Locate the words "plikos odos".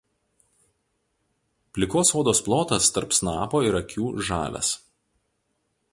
1.77-2.41